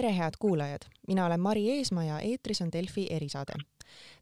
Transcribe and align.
tere, 0.00 0.16
head 0.16 0.32
kuulajad, 0.38 0.80
mina 1.08 1.26
olen 1.26 1.40
Mari 1.40 1.70
Eesmaa 1.70 2.04
ja 2.04 2.20
eetris 2.20 2.60
on 2.62 2.72
Delfi 2.72 3.06
erisaade. 3.10 3.52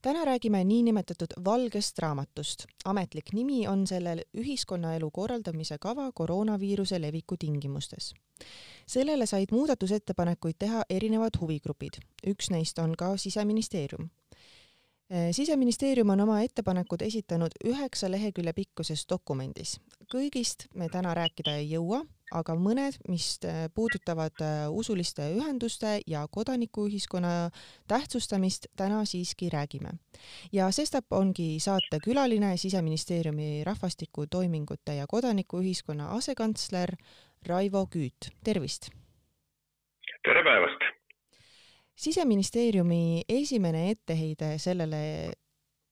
täna 0.03 0.25
räägime 0.25 0.65
niinimetatud 0.65 1.45
valgest 1.45 1.99
raamatust. 1.99 2.65
ametlik 2.85 3.25
nimi 3.33 3.69
on 3.69 3.87
sellel 3.87 4.23
ühiskonnaelu 4.39 5.11
korraldamise 5.11 5.79
kava 5.81 6.13
koroonaviiruse 6.13 7.01
leviku 7.01 7.37
tingimustes. 7.39 8.15
sellele 8.87 9.27
said 9.27 9.47
muudatusettepanekuid 9.51 10.55
teha 10.59 10.83
erinevad 10.91 11.41
huvigrupid, 11.41 11.93
üks 12.27 12.51
neist 12.51 12.79
on 12.79 12.95
ka 12.97 13.17
Siseministeerium 13.17 14.11
siseministeerium 15.33 16.11
on 16.11 16.21
oma 16.21 16.41
ettepanekud 16.45 17.03
esitanud 17.03 17.55
üheksa 17.65 18.11
lehekülje 18.11 18.53
pikkuses 18.53 19.07
dokumendis. 19.09 19.81
kõigist 20.13 20.69
me 20.75 20.89
täna 20.89 21.15
rääkida 21.15 21.53
ei 21.61 21.71
jõua, 21.71 22.01
aga 22.33 22.55
mõned, 22.57 22.97
mis 23.09 23.39
äh, 23.45 23.67
puudutavad 23.75 24.41
äh, 24.41 24.71
usuliste 24.71 25.27
ühenduste 25.37 26.01
ja 26.07 26.27
kodanikuühiskonna 26.31 27.51
tähtsustamist, 27.89 28.67
täna 28.77 29.05
siiski 29.05 29.49
räägime. 29.49 29.97
ja 30.53 30.71
sestap 30.71 31.05
ongi 31.11 31.61
saate 31.61 32.01
külaline 32.05 32.57
Siseministeeriumi 32.57 33.65
rahvastikutoimingute 33.65 34.95
ja 34.95 35.07
kodanikuühiskonna 35.07 36.09
asekantsler 36.17 36.97
Raivo 37.47 37.87
Küüt, 37.87 38.33
tervist! 38.45 38.91
tere 40.25 40.45
päevast! 40.45 40.98
Siseministeeriumi 41.99 43.27
esimene 43.29 43.91
etteheide 43.91 44.55
sellele 44.63 45.03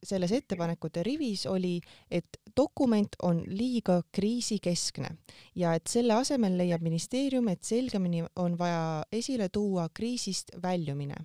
selles 0.06 0.32
ettepanekute 0.32 1.02
rivis 1.02 1.46
oli, 1.51 1.80
et 2.10 2.38
dokument 2.56 3.16
on 3.23 3.41
liiga 3.46 4.01
kriisikeskne 4.15 5.09
ja 5.57 5.73
et 5.74 5.90
selle 5.90 6.15
asemel 6.15 6.59
leiab 6.60 6.85
ministeerium, 6.85 7.48
et 7.48 7.65
selgemini 7.66 8.23
on 8.37 8.59
vaja 8.59 9.02
esile 9.13 9.48
tuua 9.52 9.88
kriisist 9.95 10.52
väljumine. 10.63 11.16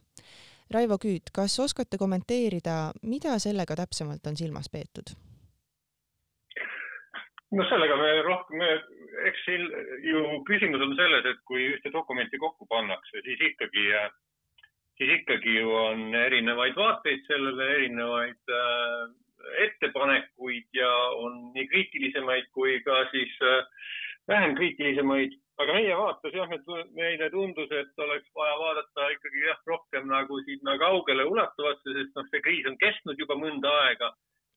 Raivo 0.72 0.96
Küüt, 1.04 1.34
kas 1.36 1.60
oskate 1.60 2.00
kommenteerida, 2.00 2.94
mida 3.04 3.36
sellega 3.44 3.76
täpsemalt 3.76 4.28
on 4.28 4.40
silmas 4.40 4.72
peetud? 4.72 5.14
no 7.52 7.66
sellega 7.68 7.98
me 8.00 8.12
rohkem, 8.24 8.62
eks 9.28 9.42
siin 9.44 9.66
ju 10.08 10.22
küsimus 10.48 10.82
on 10.86 10.94
selles, 10.96 11.26
et 11.28 11.42
kui 11.44 11.66
ühte 11.74 11.92
dokumenti 11.92 12.40
kokku 12.40 12.66
pannakse, 12.72 13.20
siis 13.26 13.44
ikkagi 13.50 13.90
äh, 14.00 14.06
siis 15.02 15.18
ikkagi 15.18 15.56
ju 15.58 15.72
on 15.74 16.14
erinevaid 16.16 16.76
vaateid 16.78 17.24
sellele, 17.26 17.68
erinevaid 17.76 18.54
äh, 18.54 19.08
ettepanekuid 19.66 20.68
ja 20.78 20.92
on 21.18 21.40
nii 21.56 21.68
kriitilisemaid 21.72 22.52
kui 22.54 22.78
ka 22.86 23.00
siis 23.14 23.34
äh, 23.42 23.64
vähem 24.30 24.56
kriitilisemaid. 24.56 25.40
aga 25.62 25.74
meie 25.78 25.98
vaates 25.98 26.34
jah, 26.34 26.50
meile 26.98 27.28
tundus, 27.30 27.70
et 27.72 28.00
oleks 28.02 28.30
vaja 28.36 28.54
vaadata 28.58 29.10
ikkagi 29.14 29.44
jah, 29.46 29.60
rohkem 29.70 30.08
nagu 30.10 30.40
sinna 30.46 30.78
kaugele 30.82 31.26
ulatuvasse, 31.30 31.94
sest 31.98 32.16
noh, 32.18 32.26
see 32.32 32.42
kriis 32.42 32.66
on 32.66 32.78
kestnud 32.82 33.20
juba 33.22 33.38
mõnda 33.38 33.74
aega 33.84 34.10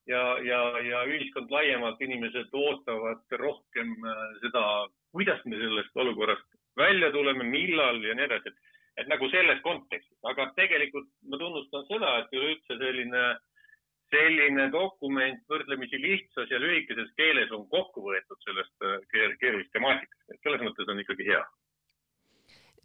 ja, 0.09 0.22
ja, 0.45 0.61
ja 0.81 1.03
ühiskond 1.09 1.53
laiemalt, 1.53 2.00
inimesed 2.00 2.56
ootavad 2.56 3.37
rohkem 3.41 3.92
äh, 4.00 4.22
seda, 4.45 4.65
kuidas 5.12 5.45
me 5.45 5.61
sellest 5.61 6.05
olukorrast 6.05 6.48
välja 6.77 7.12
tuleme, 7.12 7.45
millal 7.48 8.00
ja 8.05 8.17
nii 8.17 8.28
edasi, 8.28 8.53
et 8.53 8.73
et 9.00 9.11
nagu 9.11 9.28
selles 9.33 9.61
kontekstis, 9.64 10.19
aga 10.31 10.50
tegelikult 10.59 11.11
ma 11.31 11.41
tunnustan 11.41 11.87
seda, 11.89 12.12
et 12.20 12.37
üleüldse 12.37 12.78
selline, 12.78 13.25
selline 14.14 14.69
dokument 14.75 15.42
võrdlemisi 15.50 15.98
lihtsas 16.03 16.50
ja 16.53 16.61
lühikeses 16.62 17.11
keeles 17.19 17.53
on 17.56 17.67
kokku 17.72 18.05
võetud 18.06 18.47
sellest 18.47 18.87
äh, 18.87 18.98
keerulisest 19.12 19.75
temaatikast, 19.75 20.27
et 20.31 20.41
selles 20.47 20.67
mõttes 20.67 20.91
on 20.91 21.03
ikkagi 21.03 21.31
hea 21.33 21.42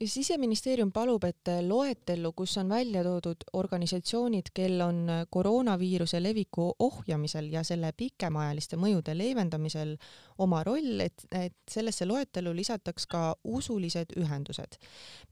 siseministeerium 0.05 0.91
palub, 0.95 1.23
et 1.27 1.49
loetellu, 1.65 2.31
kus 2.37 2.57
on 2.61 2.69
välja 2.71 3.03
toodud 3.03 3.43
organisatsioonid, 3.59 4.51
kel 4.55 4.81
on 4.81 5.01
koroonaviiruse 5.29 6.21
leviku 6.23 6.69
ohjamisel 6.79 7.49
ja 7.51 7.63
selle 7.67 7.91
pikemaajaliste 7.97 8.79
mõjude 8.79 9.15
leevendamisel 9.17 9.95
oma 10.39 10.63
roll, 10.63 11.03
et, 11.03 11.25
et 11.35 11.57
sellesse 11.69 12.07
loetellu 12.07 12.55
lisataks 12.55 13.07
ka 13.11 13.23
usulised 13.43 14.15
ühendused. 14.19 14.79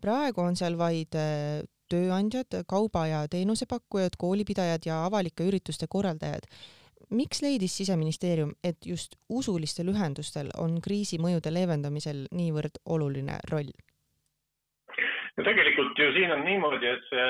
praegu 0.01 0.41
on 0.41 0.55
seal 0.59 0.77
vaid 0.77 1.15
äh, 1.15 1.63
tööandjad, 1.89 2.63
kauba- 2.67 3.07
ja 3.07 3.27
teenusepakkujad, 3.27 4.19
koolipidajad 4.19 4.85
ja 4.85 5.05
avalike 5.05 5.47
ürituste 5.47 5.87
korraldajad 5.87 6.49
miks 7.09 7.41
leidis 7.41 7.77
Siseministeerium, 7.77 8.51
et 8.63 8.85
just 8.85 9.15
usulistel 9.29 9.87
ühendustel 9.93 10.49
on 10.57 10.81
kriisi 10.83 11.19
mõjude 11.23 11.53
leevendamisel 11.53 12.25
niivõrd 12.35 12.81
oluline 12.85 13.39
roll? 13.51 13.71
No 15.37 15.45
tegelikult 15.45 15.99
ju 15.99 16.09
siin 16.15 16.33
on 16.33 16.43
niimoodi, 16.45 16.89
et 16.89 17.03
see, 17.11 17.27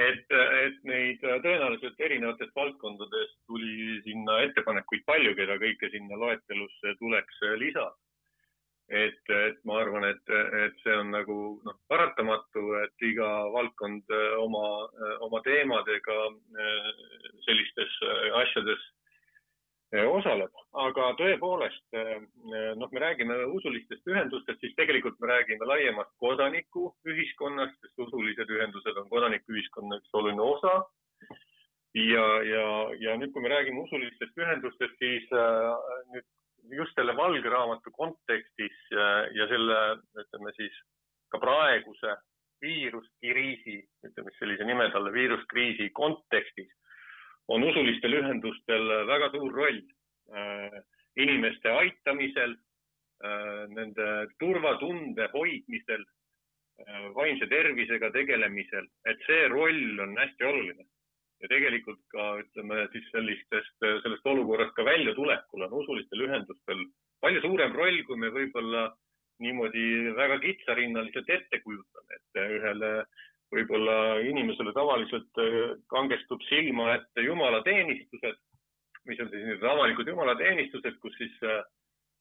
et, 0.00 0.36
et 0.64 0.76
neid 0.86 1.24
tõenäoliselt 1.24 2.04
erinevatest 2.06 2.54
valdkondadest 2.56 3.34
tuli 3.50 3.98
sinna 4.06 4.38
ettepanekuid 4.46 5.02
palju, 5.08 5.34
keda 5.38 5.58
kõike 5.62 5.90
sinna 5.94 6.20
loetelusse 6.20 6.94
tuleks 7.02 7.42
lisada. 7.62 7.96
et, 8.90 9.20
et 9.30 9.58
ma 9.64 9.76
arvan, 9.78 10.04
et, 10.04 10.30
et 10.64 10.78
see 10.82 10.94
on 10.98 11.12
nagu 11.14 11.34
noh, 11.66 11.76
paratamatu, 11.88 12.62
et 12.82 13.04
iga 13.06 13.28
valdkond 13.54 14.10
oma, 14.42 14.64
oma 15.26 15.42
teemadega 15.46 16.16
sellistes 17.46 18.00
asjades 18.40 18.82
osaleb, 19.90 20.54
aga 20.78 21.06
tõepoolest 21.18 21.96
eh, 21.98 22.20
noh, 22.78 22.90
me 22.92 23.00
räägime 23.02 23.34
usulistest 23.56 24.06
ühendustest, 24.06 24.60
siis 24.62 24.74
tegelikult 24.78 25.18
me 25.18 25.32
räägime 25.32 25.66
laiemast 25.66 26.12
kodanikuühiskonnast, 26.22 27.74
sest 27.82 28.04
usulised 28.06 28.50
ühendused 28.54 29.00
on 29.02 29.08
kodanikuühiskonna 29.10 29.98
üks 29.98 30.14
oluline 30.14 30.42
osa. 30.42 30.74
ja, 31.98 32.26
ja, 32.46 32.66
ja 33.02 33.16
nüüd, 33.18 33.32
kui 33.34 33.42
me 33.42 33.50
räägime 33.50 33.82
usulistest 33.82 34.38
ühendustest, 34.38 34.94
siis 35.02 35.26
nüüd 36.14 36.76
just 36.78 36.94
selle 36.94 37.16
valge 37.18 37.50
raamatu 37.50 37.90
kontekstis 37.90 38.76
ja 38.94 39.46
selle, 39.50 39.78
ütleme 40.22 40.52
siis 40.54 40.76
ka 41.34 41.42
praeguse 41.42 42.14
viiruskriisi, 42.62 43.80
ütleme 44.06 44.30
sellise 44.38 44.66
nime 44.68 44.86
talle, 44.94 45.10
viiruskriisi 45.12 45.90
kontekstis 45.96 46.70
on 47.48 47.64
usulistel 47.64 48.14
ühendustel 48.20 48.86
väga 49.08 49.30
suur 49.34 49.52
roll 49.54 49.80
äh, 50.34 50.80
inimeste 51.16 51.70
aitamisel, 51.70 52.54
äh, 53.24 53.66
nende 53.74 54.06
turvatunde 54.38 55.28
hoidmisel, 55.34 56.04
äh, 56.84 57.10
vaimse 57.16 57.48
tervisega 57.50 58.12
tegelemisel, 58.14 58.86
et 59.10 59.26
see 59.26 59.48
roll 59.52 60.00
on 60.06 60.16
hästi 60.18 60.50
oluline. 60.52 60.86
ja 61.40 61.48
tegelikult 61.48 62.00
ka 62.12 62.24
ütleme 62.36 62.82
siis 62.92 63.06
sellistest, 63.14 63.76
sellest 63.80 64.26
olukorrast 64.28 64.74
ka 64.76 64.84
väljatulekul 64.84 65.62
on 65.64 65.78
usulistel 65.78 66.26
ühendustel 66.26 66.82
palju 67.24 67.40
suurem 67.40 67.72
roll, 67.72 68.02
kui 68.04 68.18
me 68.20 68.28
võib-olla 68.34 68.82
niimoodi 69.40 69.84
väga 70.18 70.36
kitsarinnaliselt 70.42 71.32
ette 71.32 71.62
kujutame, 71.64 72.18
et 72.18 72.40
ühele 72.58 72.90
võib-olla 73.54 73.96
inimesele 74.26 74.72
tavaliselt 74.76 75.40
äh, 75.42 75.60
kangestub 75.92 76.42
silma 76.48 76.94
ette 76.96 77.24
jumalateenistused, 77.26 78.38
mis 79.08 79.22
on 79.22 79.30
siis 79.32 79.46
need 79.48 79.64
avalikud 79.66 80.08
jumalateenistused, 80.08 81.00
kus 81.02 81.16
siis 81.18 81.34
äh, 81.46 81.62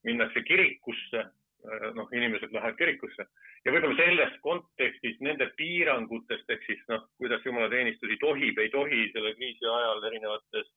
minnakse 0.07 0.41
kirikusse, 0.47 1.25
äh, 1.25 1.85
noh, 1.97 2.09
inimesed 2.15 2.53
lähevad 2.55 2.79
kirikusse. 2.79 3.27
Ja 3.65 3.75
võib-olla 3.75 3.99
selles 3.99 4.39
kontekstis 4.45 5.19
nende 5.25 5.49
piirangutest 5.59 6.49
ehk 6.49 6.65
siis 6.65 6.81
noh, 6.91 7.05
kuidas 7.21 7.45
jumalateenistusi 7.45 8.17
tohib, 8.23 8.57
ei 8.57 8.73
tohi 8.73 9.05
selle 9.13 9.35
kriisi 9.37 9.69
ajal 9.69 10.03
erinevates 10.09 10.73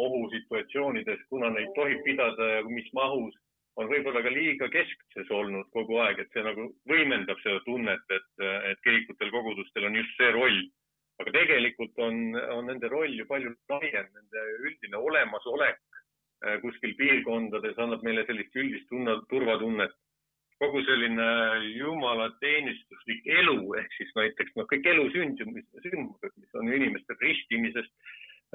ohusituatsioonides, 0.00 1.26
kuna 1.28 1.50
neid 1.52 1.74
tohib 1.76 2.00
pidada 2.06 2.46
ja 2.48 2.62
mis 2.64 2.88
mahus 2.96 3.36
on 3.80 3.88
võib-olla 3.88 4.22
ka 4.24 4.32
liiga 4.32 4.68
keskses 4.72 5.30
olnud 5.32 5.70
kogu 5.72 5.98
aeg, 6.04 6.20
et 6.20 6.34
see 6.34 6.44
nagu 6.44 6.68
võimendab 6.90 7.40
seda 7.40 7.62
tunnet, 7.66 8.04
et, 8.12 8.44
et 8.70 8.84
kirikutel, 8.84 9.32
kogudustel 9.32 9.88
on 9.88 9.98
just 10.00 10.16
see 10.18 10.30
roll. 10.36 10.62
aga 11.22 11.32
tegelikult 11.36 11.98
on, 12.02 12.34
on 12.56 12.66
nende 12.66 12.88
roll 12.90 13.12
ju 13.14 13.24
palju 13.28 13.52
laiem, 13.70 14.06
nende 14.16 14.44
üldine 14.66 14.98
olemasolek 14.98 15.76
äh, 15.78 16.56
kuskil 16.64 16.96
piirkondades 16.98 17.78
annab 17.78 18.02
meile 18.02 18.24
sellist 18.26 18.56
üldist 18.56 18.88
tunne, 18.90 19.20
turvatunnet. 19.30 19.92
kogu 20.62 20.82
selline 20.86 21.28
jumalateenistuslik 21.74 23.24
elu 23.38 23.74
ehk 23.80 23.94
siis 23.96 24.12
näiteks 24.14 24.52
noh, 24.56 24.66
kõik 24.70 24.84
elu 24.86 25.08
sündmused, 25.14 25.70
sündmused, 25.86 26.34
mis 26.38 26.58
on 26.60 26.72
inimestel 26.72 27.16
ristimisest 27.22 27.92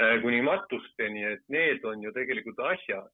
äh, 0.01 0.21
kuni 0.21 0.41
matusteni, 0.41 1.25
et 1.33 1.43
need 1.49 1.85
on 1.85 2.03
ju 2.03 2.13
tegelikult 2.15 2.61
asjad 2.73 3.11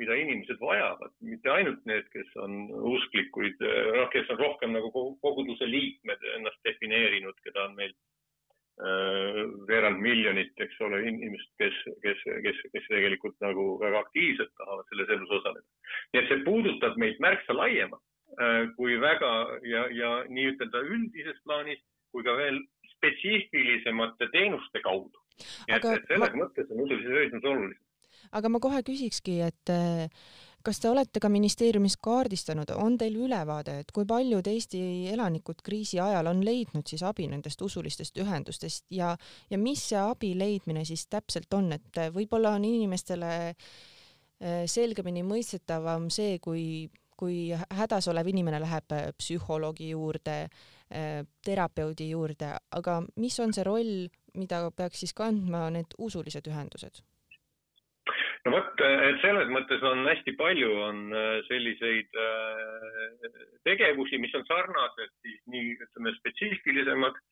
mida 0.00 0.16
inimesed 0.18 0.58
vajavad, 0.60 1.12
mitte 1.22 1.52
ainult 1.52 1.84
need, 1.90 2.08
kes 2.14 2.32
on 2.42 2.64
usklikuid, 2.94 3.60
noh, 3.98 4.08
kes 4.14 4.32
on 4.34 4.40
rohkem 4.40 4.74
nagu 4.74 4.90
koguduse 5.22 5.68
liikmed 5.68 6.26
ennast 6.38 6.58
defineerinud, 6.66 7.36
keda 7.46 7.68
on 7.68 7.76
meil 7.78 7.92
äh, 7.92 9.42
veerand 9.68 10.02
miljonit, 10.02 10.54
eks 10.66 10.80
ole, 10.86 11.04
inimest, 11.10 11.52
kes, 11.62 11.78
kes, 12.02 12.26
kes, 12.46 12.64
kes 12.74 12.90
tegelikult 12.90 13.38
nagu 13.44 13.68
väga 13.82 14.02
aktiivselt 14.06 14.54
tahavad 14.58 14.90
selles 14.90 15.14
elus 15.18 15.38
osaleda. 15.38 15.68
nii 16.12 16.22
et 16.22 16.32
see 16.32 16.44
puudutab 16.48 16.98
meid 17.00 17.22
märksa 17.22 17.56
laiemalt 17.56 18.02
kui 18.76 18.96
väga 18.98 19.32
ja, 19.62 19.84
ja 19.94 20.08
nii-ütelda 20.26 20.80
üldises 20.90 21.36
plaanis 21.46 21.78
kui 22.14 22.24
ka 22.26 22.34
veel 22.38 22.60
spetsiifilisemate 22.94 24.28
teenuste 24.32 24.82
kaudu. 24.84 25.18
nii 25.68 25.76
et, 25.76 25.86
et 25.98 26.06
selles 26.10 26.34
ma... 26.34 26.44
mõttes 26.44 26.70
on 26.70 26.84
usulise 26.86 27.14
ühendus 27.14 27.48
olulised. 27.50 27.83
Aga 28.34 28.50
ma 28.50 28.60
kohe 28.62 28.82
küsikski, 28.86 29.40
et 29.46 29.70
kas 30.64 30.80
te 30.80 30.88
olete 30.88 31.20
ka 31.20 31.28
ministeeriumis 31.28 31.96
kaardistanud, 32.02 32.70
on 32.80 32.96
teil 32.98 33.16
ülevaade, 33.26 33.76
et 33.82 33.92
kui 33.92 34.06
paljud 34.08 34.46
Eesti 34.48 34.80
elanikud 35.12 35.60
kriisi 35.64 36.00
ajal 36.00 36.30
on 36.30 36.40
leidnud 36.46 36.88
siis 36.88 37.04
abi 37.04 37.26
nendest 37.28 37.60
usulistest 37.62 38.16
ühendustest 38.22 38.86
ja, 38.94 39.12
ja 39.50 39.60
mis 39.60 39.84
see 39.90 40.00
abi 40.00 40.32
leidmine 40.38 40.86
siis 40.88 41.06
täpselt 41.12 41.52
on, 41.54 41.72
et 41.76 42.02
võib-olla 42.14 42.54
on 42.56 42.64
inimestele 42.64 43.32
eh, 43.50 44.64
selgemini 44.70 45.24
mõistetavam 45.26 46.08
see, 46.12 46.38
kui, 46.40 46.88
kui 47.16 47.50
hädas 47.52 48.08
olev 48.12 48.32
inimene 48.32 48.62
läheb 48.64 48.98
psühholoogi 49.20 49.92
juurde, 49.92 50.38
eh, 50.88 51.18
terapeudi 51.44 52.08
juurde, 52.14 52.54
aga 52.72 53.02
mis 53.20 53.40
on 53.44 53.52
see 53.52 53.68
roll, 53.68 54.06
mida 54.40 54.64
peaks 54.72 55.04
siis 55.04 55.12
kandma 55.12 55.68
need 55.76 55.92
usulised 55.98 56.48
ühendused? 56.48 57.04
No 58.44 58.52
vot, 58.52 58.82
et 58.84 59.20
selles 59.22 59.50
mõttes 59.52 59.84
on 59.88 60.04
hästi 60.08 60.34
palju, 60.40 60.72
on 60.88 61.04
äh, 61.16 61.36
selliseid 61.48 62.18
äh, 62.20 63.28
tegevusi, 63.68 64.20
mis 64.20 64.34
on 64.36 64.44
sarnased 64.48 65.14
siis 65.24 65.40
nii, 65.52 65.78
ütleme, 65.86 66.16
spetsiifilisemad 66.20 67.22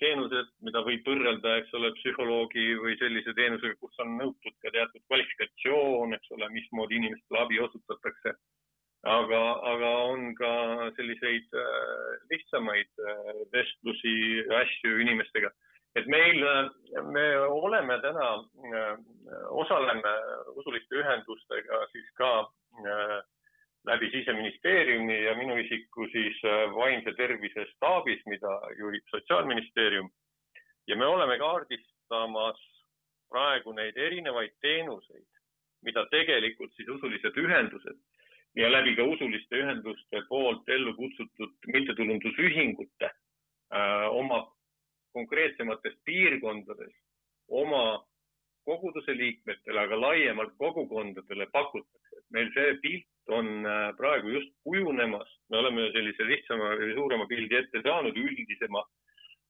teenused, 0.00 0.46
mida 0.64 0.80
võib 0.86 1.04
võrrelda, 1.04 1.58
eks 1.60 1.74
ole, 1.76 1.90
psühholoogi 1.98 2.78
või 2.80 2.94
sellise 2.96 3.34
teenusega, 3.36 3.76
kus 3.76 3.98
on 4.00 4.14
nõutud 4.16 4.54
ka 4.64 4.70
teatud 4.72 5.02
kvalifikatsioon, 5.04 6.14
eks 6.16 6.32
ole, 6.32 6.48
mismoodi 6.54 6.96
inimestele 6.96 7.42
abi 7.42 7.60
osutatakse. 7.66 8.32
aga, 9.04 9.40
aga 9.72 9.90
on 10.14 10.32
ka 10.38 10.52
selliseid 10.96 11.52
lihtsamaid 12.32 13.04
vestlusi, 13.52 14.14
asju 14.62 14.96
inimestega 15.04 15.52
et 15.98 16.06
meil, 16.06 16.44
me 17.10 17.24
oleme 17.48 17.98
täna, 18.02 18.28
äh, 18.70 18.92
osaleme 19.50 20.14
usuliste 20.60 21.00
ühendustega 21.02 21.80
siis 21.92 22.08
ka 22.18 22.30
äh, 22.40 23.16
läbi 23.90 24.10
siseministeeriumi 24.12 25.16
ja 25.24 25.34
minu 25.38 25.56
isiku 25.58 26.06
siis 26.12 26.38
äh, 26.44 26.68
vaimse 26.74 27.14
tervise 27.18 27.66
staabis, 27.74 28.22
mida 28.26 28.60
juhib 28.78 29.02
Sotsiaalministeerium. 29.10 30.10
ja 30.86 30.96
me 30.96 31.06
oleme 31.06 31.38
kaardistamas 31.38 32.60
praegu 33.30 33.72
neid 33.72 33.96
erinevaid 33.96 34.54
teenuseid, 34.60 35.28
mida 35.82 36.06
tegelikult 36.10 36.72
siis 36.74 36.88
usulised 36.88 37.36
ühendused 37.36 37.98
ja 38.56 38.70
läbi 38.72 38.96
ka 38.96 39.02
usuliste 39.02 39.56
ühenduste 39.56 40.22
poolt 40.28 40.68
ellu 40.68 40.94
kutsutud 40.94 41.52
mittetulundusühingute 41.66 43.10
konkreetsemates 45.60 45.98
piirkondades 46.04 46.94
oma 47.48 48.04
koguduse 48.64 49.12
liikmetele, 49.16 49.80
aga 49.80 50.00
laiemalt 50.00 50.54
kogukondadele 50.58 51.46
pakutakse. 51.52 52.16
meil 52.30 52.50
see 52.54 52.74
pilt 52.82 53.28
on 53.28 53.66
äh, 53.66 53.96
praegu 53.96 54.28
just 54.28 54.52
kujunemas, 54.64 55.28
me 55.50 55.58
oleme 55.58 55.90
sellise 55.92 56.24
lihtsama 56.24 56.76
või 56.78 56.94
suurema 56.94 57.26
pildi 57.26 57.56
ette 57.56 57.82
saanud, 57.82 58.16
üldisema, 58.16 58.84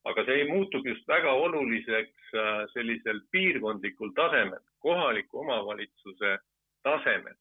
aga 0.05 0.25
see 0.25 0.47
muutub 0.49 0.87
just 0.87 1.07
väga 1.09 1.33
oluliseks 1.33 2.35
äh, 2.35 2.65
sellisel 2.73 3.21
piirkondlikul 3.31 4.15
tasemel, 4.15 4.63
kohaliku 4.81 5.43
omavalitsuse 5.45 6.39
tasemel, 6.83 7.37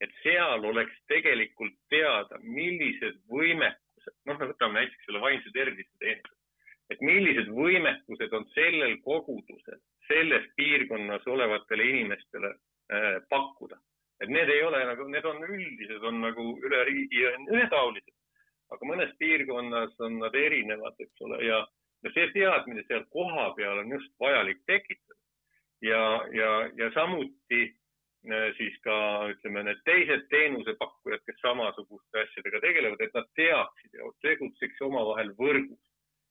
et 0.00 0.10
seal 0.22 0.64
oleks 0.64 0.96
tegelikult 1.06 1.76
teada, 1.88 2.40
millised 2.42 3.22
võimekused, 3.30 4.16
noh, 4.26 4.42
võtame 4.42 4.80
näiteks 4.80 5.06
selle 5.06 5.22
vaimse 5.22 5.54
tervise 5.54 5.94
teenuse 6.02 6.40
et 6.90 7.02
millised 7.06 7.50
võimekused 7.54 8.34
on 8.34 8.46
sellel 8.54 8.96
kogudusel 9.06 9.78
selles 10.08 10.46
piirkonnas 10.58 11.26
olevatele 11.30 11.86
inimestele 11.92 12.50
äh, 12.50 13.20
pakkuda. 13.30 13.78
et 14.20 14.28
need 14.28 14.50
ei 14.52 14.62
ole 14.62 14.82
nagu, 14.84 15.06
need 15.20 15.28
on 15.28 15.42
üldised, 15.44 16.06
on 16.08 16.22
nagu 16.24 16.46
üle 16.64 16.84
riigi 16.88 17.26
ühetaolised, 17.52 18.14
aga 18.72 18.88
mõnes 18.88 19.12
piirkonnas 19.20 19.92
on 20.06 20.16
nad 20.22 20.34
erinevad, 20.34 20.96
eks 21.04 21.26
ole, 21.26 21.42
ja, 21.44 21.60
ja 22.04 22.14
see 22.14 22.30
teadmine 22.36 22.84
seal 22.88 23.04
kohapeal 23.12 23.82
on 23.84 23.92
just 23.96 24.14
vajalik 24.22 24.64
tekitada. 24.70 25.18
ja, 25.84 26.00
ja, 26.36 26.50
ja 26.76 26.90
samuti 26.94 27.60
äh, 28.30 28.48
siis 28.56 28.74
ka 28.84 28.96
ütleme, 29.32 29.64
need 29.68 29.84
teised 29.84 30.26
teenusepakkujad, 30.32 31.22
kes 31.26 31.40
samasuguste 31.44 32.24
asjadega 32.24 32.60
tegelevad, 32.64 33.00
et 33.04 33.14
nad 33.16 33.30
teaksid 33.36 34.00
ja 34.00 34.10
tegutseks 34.26 34.82
omavahel 34.88 35.32
võrgus 35.40 35.80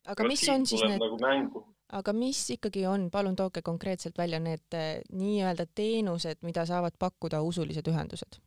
aga 0.07 0.27
mis 0.27 0.45
on 0.49 0.65
siis 0.69 0.83
need 0.85 1.01
nagu, 1.01 1.63
aga 1.97 2.13
mis 2.15 2.41
ikkagi 2.55 2.85
on, 2.89 3.09
palun 3.13 3.35
tooge 3.39 3.63
konkreetselt 3.65 4.17
välja 4.17 4.39
need 4.43 4.77
eh, 4.77 5.01
nii-öelda 5.11 5.65
teenused, 5.75 6.43
mida 6.45 6.65
saavad 6.69 6.97
pakkuda 6.99 7.41
usulised 7.45 7.87
ühendused? 7.91 8.39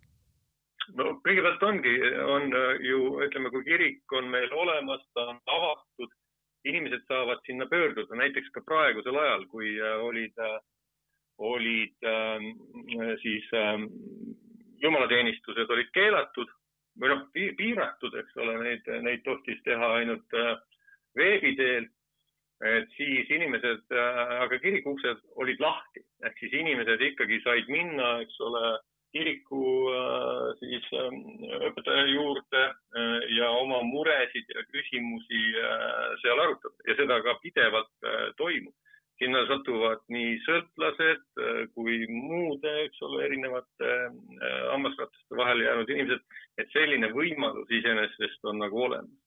No 0.98 1.14
kõigepealt 1.26 1.62
ongi, 1.68 1.94
on 2.34 2.48
eh, 2.58 2.82
ju 2.88 3.14
ütleme, 3.26 3.52
kui 3.54 3.64
kirik 3.68 4.16
on 4.18 4.30
meil 4.32 4.52
olemas, 4.64 5.04
ta 5.14 5.28
on 5.32 5.40
avatud, 5.56 6.12
inimesed 6.68 7.06
saavad 7.08 7.42
sinna 7.46 7.66
pöörduda, 7.70 8.18
näiteks 8.18 8.52
ka 8.54 8.62
praegusel 8.66 9.18
ajal, 9.18 9.46
kui 9.50 9.74
eh, 9.78 10.04
olid, 10.08 10.42
olid 11.42 12.06
ähm, 12.06 12.50
siis 13.22 13.46
ähm, 13.56 13.88
jumalateenistused 14.82 15.70
olid 15.70 15.90
keelatud 15.94 16.50
või 17.00 17.10
noh, 17.12 17.24
piiratud, 17.32 18.14
eks 18.20 18.38
ole, 18.42 18.58
neid, 18.60 18.88
neid 19.06 19.24
tohtis 19.24 19.60
teha 19.66 19.88
ainult 19.98 20.36
äh, 20.36 20.54
veebi 21.16 21.54
teel, 21.56 21.88
et 22.68 22.90
siis 22.96 23.30
inimesed, 23.32 23.84
äh, 23.96 24.32
aga 24.44 24.58
kiriku 24.62 24.96
uksed 24.96 25.22
olid 25.40 25.60
lahti, 25.62 26.04
ehk 26.26 26.42
siis 26.42 26.56
inimesed 26.60 27.04
ikkagi 27.08 27.40
said 27.44 27.70
minna, 27.72 28.18
eks 28.24 28.38
ole, 28.44 28.74
kiriku 29.12 29.62
äh, 29.92 30.46
siis 30.60 30.86
ähm, 30.98 31.18
õpetaja 31.68 32.04
juurde 32.10 32.62
äh, 32.68 33.18
ja 33.36 33.50
oma 33.60 33.82
muresid 33.86 34.48
ja 34.54 34.64
küsimusi 34.70 35.42
seal 36.22 36.44
arutada 36.44 36.88
ja 36.88 36.96
seda 37.00 37.20
ka 37.26 37.36
pidevalt 37.42 38.08
toimub. 38.36 38.74
sinna 39.22 39.44
satuvad 39.46 40.00
nii 40.10 40.30
sõltlased 40.42 41.42
kui 41.76 42.00
muude, 42.10 42.70
eks 42.86 43.02
ole, 43.06 43.20
erinevate 43.28 43.90
hammasrataste 44.72 45.36
vahele 45.38 45.68
jäänud 45.68 45.92
inimesed, 45.94 46.24
et 46.58 46.72
selline 46.72 47.12
võimalus 47.12 47.70
iseenesest 47.70 48.50
on 48.50 48.58
nagu 48.64 48.80
olemas 48.88 49.22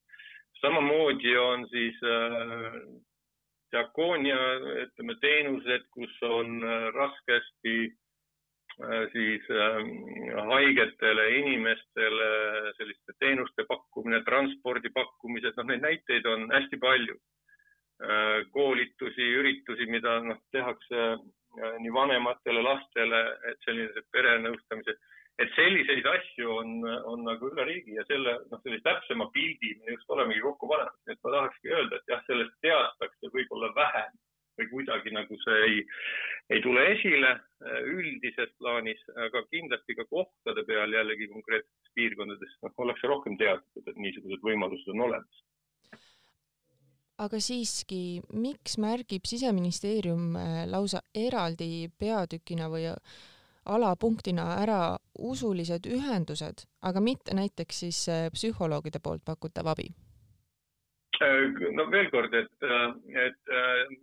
samamoodi 0.65 1.38
on 1.38 1.68
siis 1.70 1.98
äh, 2.04 2.80
diakoonia, 3.72 4.39
ütleme, 4.86 5.15
teenused, 5.22 5.88
kus 5.94 6.15
on 6.24 6.63
äh, 6.63 6.88
raskesti 6.96 7.75
äh, 7.86 8.04
siis 9.12 9.46
äh, 9.51 9.77
haigetele 10.50 11.29
inimestele 11.38 12.27
selliste 12.77 13.15
teenuste 13.20 13.63
pakkumine, 13.70 14.22
transpordi 14.27 14.91
pakkumised, 14.96 15.55
noh, 15.58 15.70
neid 15.70 15.86
näiteid 15.86 16.27
on 16.27 16.50
hästi 16.51 16.79
palju 16.82 17.15
äh,. 17.15 18.44
koolitusi, 18.51 19.29
üritusi, 19.39 19.88
mida 19.88 20.20
noh, 20.27 20.41
tehakse 20.51 21.03
äh, 21.15 21.75
nii 21.79 21.94
vanematele, 21.94 22.63
lastele, 22.67 23.22
et 23.51 23.67
sellised 23.67 24.12
perenõustamised 24.12 25.00
et 25.39 25.51
selliseid 25.55 26.05
asju 26.08 26.51
on, 26.51 26.75
on 27.12 27.25
nagu 27.27 27.50
üle 27.51 27.65
riigi 27.67 27.98
ja 27.98 28.05
selle, 28.08 28.38
noh, 28.51 28.60
sellise 28.63 28.84
täpsema 28.86 29.27
pildi 29.36 29.74
me 29.82 29.96
just 29.96 30.12
olemegi 30.15 30.44
kokku 30.44 30.70
panenud, 30.72 31.00
et 31.12 31.20
ma 31.24 31.34
tahakski 31.34 31.74
öelda, 31.74 32.00
et 32.00 32.13
jah, 32.13 32.22
sellest 32.27 32.55
teatakse 32.63 33.32
võib-olla 33.34 33.72
vähem 33.75 34.13
või 34.59 34.69
kuidagi 34.71 35.13
nagu 35.15 35.38
see 35.43 35.63
ei, 35.69 35.81
ei 36.55 36.62
tule 36.65 36.85
esile 36.93 37.31
äh, 37.35 37.81
üldises 37.91 38.53
plaanis, 38.59 39.01
aga 39.27 39.43
kindlasti 39.50 39.97
ka 40.00 40.07
kohtade 40.12 40.65
peal 40.67 40.93
jällegi 40.93 41.29
konkreetsetes 41.33 41.93
piirkondades 41.97 42.55
noh, 42.63 42.77
ollakse 42.85 43.12
rohkem 43.12 43.38
teadlikud, 43.41 43.91
et 43.91 44.01
niisugused 44.07 44.50
võimalused 44.50 44.95
on 44.95 45.05
olemas 45.09 45.43
aga 47.24 47.39
siiski, 47.39 48.19
miks 48.35 48.75
märgib 48.81 49.27
Siseministeerium 49.27 50.35
äh, 50.35 50.57
lausa 50.67 51.01
eraldi 51.15 51.88
peatükina 52.00 52.67
või 52.71 52.89
alapunktina 53.65 54.50
ära 54.62 54.79
usulised 55.17 55.88
ühendused, 55.89 56.65
aga 56.85 57.01
mitte 57.01 57.35
näiteks 57.38 57.79
siis 57.85 58.01
äh, 58.12 58.27
psühholoogide 58.33 59.01
poolt 59.03 59.25
pakutav 59.25 59.74
abi? 59.74 59.89
Äh, 61.24 61.69
no 61.77 61.86
veel 61.91 62.10
kord, 62.13 62.34
et, 62.36 62.65
äh, 62.65 62.88
et 63.25 63.53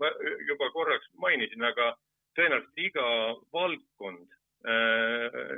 ma 0.00 0.12
juba 0.48 0.70
korraks 0.74 1.10
mainisin, 1.20 1.64
aga 1.66 1.92
tõenäoliselt 2.38 2.86
iga 2.88 3.08
valdkond 3.52 4.38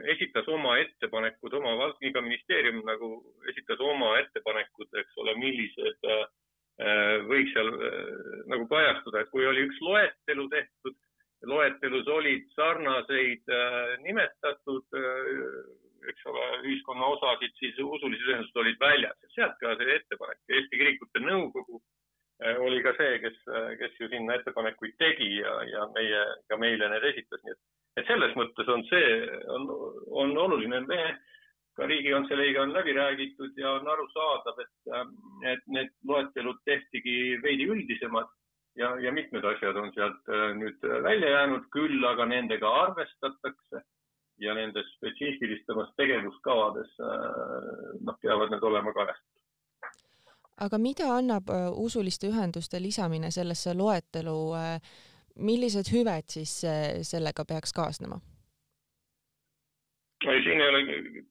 esitas 0.08 0.46
oma 0.48 0.78
ettepanekud, 0.80 1.52
oma 1.58 1.74
vald-, 1.76 1.98
iga 2.08 2.22
ministeerium 2.24 2.78
nagu 2.88 3.10
esitas 3.52 3.82
oma 3.84 4.14
ettepanekud, 4.22 4.88
eks 4.96 5.18
ole, 5.20 5.34
millised 5.36 6.06
võiks 7.28 7.52
seal 7.52 7.68
nagu 8.48 8.64
kajastuda, 8.70 9.20
et 9.20 9.30
kui 9.34 9.44
oli 9.44 9.66
üks 9.68 9.82
loetelu 9.84 10.48
tehtud 10.56 10.96
loetelus 11.46 12.08
olid 12.08 12.46
sarnaseid 12.54 13.48
äh, 13.48 13.98
nimetatud 14.02 14.96
äh, 14.96 15.10
eks 16.12 16.26
ole, 16.30 16.46
ühiskonna 16.62 17.10
osasid, 17.16 17.52
siis 17.58 17.78
usulised 17.82 18.30
ühendused 18.30 18.62
olid 18.62 18.80
väljas. 18.80 19.18
sealt 19.34 19.58
ka 19.60 19.74
see 19.80 19.98
ettepanek. 19.98 20.40
Eesti 20.48 20.80
Kirikute 20.80 21.22
Nõukogu 21.24 21.82
oli 22.66 22.82
ka 22.82 22.92
see, 22.98 23.18
kes, 23.22 23.36
kes 23.78 24.00
ju 24.00 24.08
sinna 24.12 24.34
ettepanekuid 24.38 24.96
tegi 24.98 25.30
ja, 25.38 25.54
ja 25.70 25.86
meie, 25.94 26.24
ka 26.50 26.58
meile 26.58 26.90
need 26.90 27.06
esitas, 27.12 27.40
nii 27.44 27.54
et, 27.54 27.62
et 28.00 28.10
selles 28.10 28.34
mõttes 28.38 28.72
on 28.74 28.82
see, 28.90 29.14
on, 29.54 29.70
on 30.24 30.36
oluline. 30.46 30.80
me 30.88 31.00
ka 31.76 31.86
Riigikantseleiga 31.90 32.62
on 32.62 32.72
läbi 32.74 32.92
räägitud 32.94 33.56
ja 33.58 33.72
on 33.78 33.88
arusaadav, 33.88 34.60
et, 34.62 34.74
et 35.52 35.62
need 35.66 35.90
loetelud 36.06 36.60
tehtigi 36.68 37.38
veidi 37.42 37.66
üldisemad 37.70 38.30
ja, 38.78 38.92
ja 39.00 39.12
mitmed 39.12 39.44
asjad 39.44 39.76
on 39.76 39.90
sealt 39.94 40.30
äh, 40.30 40.52
nüüd 40.58 40.86
välja 41.06 41.32
jäänud, 41.38 41.66
küll 41.74 42.06
aga 42.10 42.26
nendega 42.30 42.70
arvestatakse 42.84 43.82
ja 44.38 44.54
nendes 44.54 44.86
spetsiifilisemas 44.96 45.94
tegevuskavades 45.96 46.98
äh, 47.00 47.96
noh, 48.00 48.18
peavad 48.22 48.52
need 48.54 48.62
olema 48.62 48.92
kajastatud. 48.92 49.40
aga 50.66 50.78
mida 50.78 51.10
annab 51.16 51.50
äh, 51.50 51.70
usuliste 51.72 52.28
ühenduste 52.28 52.82
lisamine 52.82 53.30
sellesse 53.30 53.74
loetelu, 53.74 54.38
millised 55.34 55.90
hüved 55.92 56.30
siis 56.30 56.60
sellega 57.10 57.44
peaks 57.44 57.72
kaasnema? 57.72 58.20
ei, 60.32 60.42
siin 60.42 60.60
ei 60.60 60.68
ole, 60.68 60.82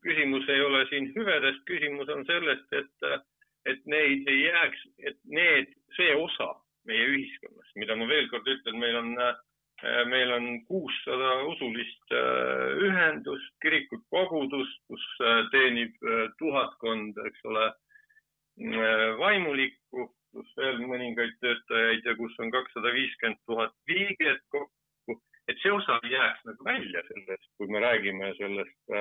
küsimus 0.02 0.50
ei 0.50 0.62
ole 0.62 0.86
siin 0.90 1.10
hüvedest, 1.16 1.64
küsimus 1.66 2.10
on 2.10 2.26
sellest, 2.26 2.68
et, 2.78 3.24
et 3.66 3.86
neid 3.90 4.28
ei 4.30 4.44
jääks, 4.44 4.84
et 5.10 5.18
need, 5.26 5.74
see 5.98 6.14
osa 6.16 6.54
meie 6.88 7.08
ühiskonnast, 7.14 7.74
mida 7.80 7.96
ma 7.98 8.08
veel 8.10 8.30
kord 8.32 8.48
ütlen, 8.50 8.80
meil 8.80 9.00
on, 9.00 9.14
meil 10.08 10.32
on 10.32 10.46
kuussada 10.68 11.32
usulist 11.50 12.16
äh, 12.16 12.74
ühendust, 12.88 13.52
kirikut, 13.62 14.04
kogudust, 14.14 14.80
kus 14.88 15.06
äh, 15.22 15.42
teenib 15.52 15.96
tuhatkond, 16.40 17.20
eks 17.28 17.48
ole, 17.52 17.72
vaimulikku, 19.18 20.08
pluss 20.32 20.56
veel 20.60 20.78
mõningaid 20.86 21.34
töötajaid 21.42 22.06
ja 22.06 22.14
kus 22.20 22.36
on 22.44 22.52
kakssada 22.54 22.94
viiskümmend 22.94 23.40
tuhat 23.50 23.74
liiget 23.90 24.44
kokku 24.54 25.18
et 25.50 25.60
see 25.60 25.74
osa 25.74 25.98
jääks 26.08 26.46
nagu 26.48 26.66
välja 26.66 27.02
sellest, 27.10 27.50
kui 27.58 27.68
me 27.68 27.82
räägime 27.84 28.30
sellest 28.38 28.94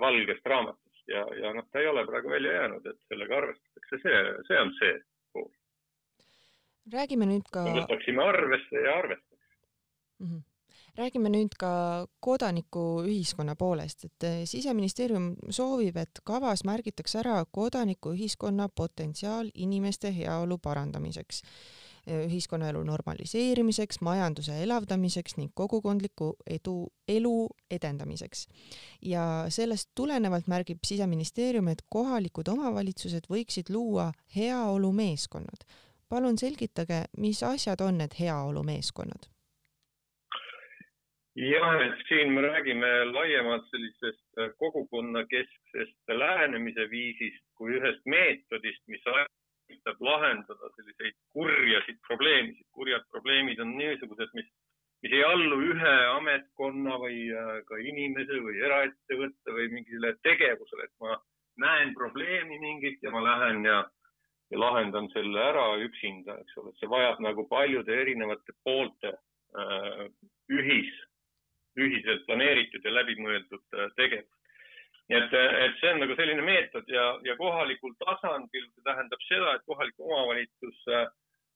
valgest 0.00 0.46
raamatust 0.46 0.92
ja, 1.08 1.24
ja 1.40 1.52
noh, 1.56 1.66
ta 1.72 1.80
ei 1.80 1.88
ole 1.90 2.04
praegu 2.06 2.30
välja 2.30 2.52
jäänud, 2.52 2.86
et 2.86 3.00
sellega 3.08 3.38
arvestatakse, 3.40 3.98
see, 4.04 4.20
see 4.48 4.60
on 4.60 4.72
see 4.78 4.94
pool. 5.32 5.50
räägime 6.92 7.28
nüüd 7.30 7.48
ka. 7.52 7.64
võtaksime 7.80 8.24
arvesse 8.28 8.84
ja 8.86 8.96
arvestaks 9.00 9.31
mm. 10.22 10.32
-hmm 10.32 10.42
räägime 10.96 11.30
nüüd 11.32 11.54
ka 11.58 12.06
kodanikuühiskonna 12.20 13.54
poolest, 13.56 14.04
et 14.04 14.24
äh, 14.24 14.42
siseministeerium 14.44 15.36
soovib, 15.50 15.96
et 15.96 16.20
kavas 16.24 16.64
märgitakse 16.68 17.18
ära 17.18 17.44
kodanikuühiskonna 17.44 18.68
potentsiaal 18.68 19.48
inimeste 19.54 20.12
heaolu 20.16 20.58
parandamiseks 20.58 21.42
ühiskonnaelu 22.06 22.82
normaliseerimiseks, 22.82 24.00
majanduse 24.00 24.56
elavdamiseks 24.62 25.36
ning 25.38 25.52
kogukondliku 25.54 26.32
edu, 26.50 26.88
elu 27.08 27.48
edendamiseks. 27.70 28.48
ja 29.02 29.46
sellest 29.48 29.90
tulenevalt 29.94 30.46
märgib 30.46 30.78
Siseministeerium, 30.86 31.68
et 31.68 31.82
kohalikud 31.88 32.48
omavalitsused 32.48 33.30
võiksid 33.30 33.70
luua 33.70 34.12
heaolumeeskonnad. 34.36 35.64
palun 36.08 36.38
selgitage, 36.38 37.04
mis 37.16 37.42
asjad 37.42 37.80
on 37.80 37.98
need 37.98 38.18
heaolumeeskonnad? 38.18 39.31
Jah, 41.36 41.80
et 41.80 42.02
siin 42.08 42.32
me 42.32 42.42
räägime 42.44 42.88
laiemalt 43.12 43.64
sellisest 43.70 44.40
kogukonnakesksest 44.58 46.12
lähenemise 46.22 46.90
viisist 46.90 47.44
kui 47.56 47.78
ühest 47.78 48.02
meetodist, 48.04 48.82
mis 48.86 49.06
aitab 49.12 50.00
lahendada 50.00 50.72
selliseid 50.76 51.16
kurjasid 51.32 52.00
probleemisid. 52.08 52.66
kurjad 52.72 53.06
probleemid 53.10 53.60
on 53.60 53.76
niisugused, 53.78 54.34
mis, 54.34 54.50
mis 55.02 55.12
ei 55.12 55.24
allu 55.24 55.60
ühe 55.72 55.94
ametkonna 56.18 56.98
või 57.00 57.24
äh, 57.32 57.54
ka 57.68 57.80
inimese 57.80 58.40
või 58.44 58.60
eraettevõtte 58.60 59.56
või 59.56 59.68
mingile 59.72 60.14
tegevusele, 60.22 60.84
et 60.84 60.96
ma 61.00 61.16
näen 61.64 61.94
probleemi 61.94 62.58
mingit 62.58 63.00
ja 63.02 63.10
ma 63.10 63.22
lähen 63.24 63.64
ja, 63.64 63.78
ja 64.50 64.60
lahendan 64.60 65.08
selle 65.14 65.40
ära 65.40 65.64
üksinda, 65.86 66.36
eks 66.44 66.60
ole, 66.60 66.74
see 66.76 66.92
vajab 66.92 67.24
nagu 67.24 67.46
paljude 67.48 67.96
erinevate 68.04 68.52
poolte 68.64 69.14
äh, 69.56 70.04
ühis, 70.52 70.92
ühiselt 71.80 72.24
planeeritud 72.28 72.84
ja 72.84 72.94
läbimõeldud 72.98 73.78
äh, 73.78 73.90
tegevust 73.96 74.38
nii 75.12 75.18
et, 75.18 75.34
et 75.34 75.78
see 75.80 75.90
on 75.92 76.00
nagu 76.02 76.14
selline 76.16 76.44
meetod 76.46 76.88
ja, 76.88 77.04
ja 77.26 77.34
kohalikul 77.36 77.94
tasandil 78.00 78.66
see 78.70 78.84
tähendab 78.86 79.24
seda, 79.26 79.54
et 79.56 79.64
kohalik 79.68 79.98
omavalitsus 80.00 80.82
äh, 80.88 81.06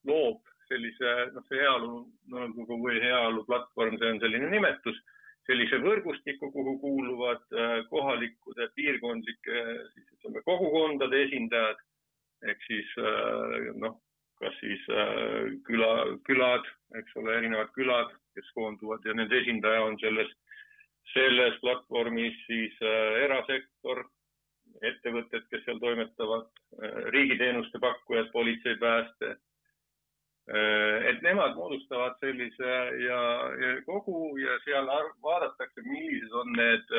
loob 0.08 0.40
sellise, 0.68 1.12
noh, 1.35 1.44
see 1.49 1.61
heaolu 1.62 1.90
nõukogu 2.32 2.80
või 2.82 2.99
heaolu 3.02 3.44
platvorm, 3.46 3.99
see 4.00 4.11
on 4.14 4.23
selline 4.23 4.50
nimetus, 4.50 4.99
sellise 5.46 5.78
võrgustiku, 5.85 6.50
kuhu 6.54 6.76
kuuluvad 6.82 7.44
äh, 7.54 7.78
kohalikud 7.92 8.61
piirkondlike 8.75 9.62
siis 9.92 10.08
ütleme 10.18 10.42
kogukondade 10.49 11.23
esindajad. 11.28 11.85
Ehk 12.50 12.66
siis 12.66 12.88
äh, 13.00 13.70
noh, 13.80 13.96
kas 14.40 14.57
siis 14.61 14.83
küla, 15.64 15.93
külad, 16.28 16.66
eks 16.99 17.14
ole, 17.16 17.38
erinevad 17.38 17.71
külad, 17.76 18.11
kes 18.37 18.50
koonduvad 18.55 19.07
ja 19.09 19.14
nende 19.16 19.38
esindaja 19.40 19.85
on 19.87 19.97
selles 20.02 20.33
selles 21.12 21.59
platvormis 21.62 22.37
siis 22.47 22.76
äh, 22.83 23.25
erasektor, 23.26 24.05
ettevõtted, 24.85 25.47
kes 25.50 25.64
seal 25.64 25.81
toimetavad, 25.83 26.49
äh, 26.81 27.02
riigiteenuste 27.14 27.81
pakkujad, 27.83 28.31
politsei, 28.35 28.76
pääste. 28.83 29.37
Äh, 30.47 31.07
et 31.11 31.23
nemad 31.26 31.57
moodustavad 31.59 32.19
sellise 32.23 32.75
ja, 33.07 33.21
ja 33.62 33.75
kogu 33.87 34.37
ja 34.43 34.59
seal 34.64 34.90
vaadatakse, 35.23 35.85
millised 35.87 36.35
on 36.43 36.52
need 36.55 36.97